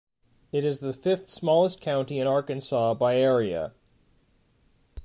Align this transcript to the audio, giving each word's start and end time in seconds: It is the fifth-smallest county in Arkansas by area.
It 0.51 0.65
is 0.65 0.79
the 0.79 0.93
fifth-smallest 0.93 1.79
county 1.79 2.17
in 2.19 2.25
Arkansas 2.25 2.95
by 2.95 3.17
area. 3.17 3.75